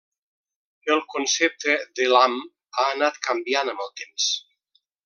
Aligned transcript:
El 0.95 1.03
concepte 1.15 1.75
d'Elam 2.01 2.41
ha 2.47 2.89
anat 2.97 3.23
canviant 3.31 3.75
amb 3.77 3.87
el 3.89 3.97
temps. 4.03 4.33